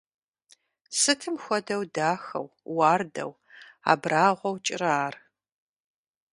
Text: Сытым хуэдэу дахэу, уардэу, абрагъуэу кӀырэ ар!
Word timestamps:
Сытым 0.99 1.35
хуэдэу 1.43 1.83
дахэу, 1.95 2.45
уардэу, 2.75 3.31
абрагъуэу 3.91 4.57
кӀырэ 4.65 4.91
ар! 5.05 5.15